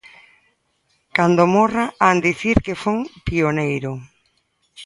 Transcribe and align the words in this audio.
Cando 1.17 1.43
morra 1.55 1.85
han 2.07 2.17
dicir 2.27 2.57
que 2.65 2.79
fun 2.83 2.99
pioneiro. 3.27 3.91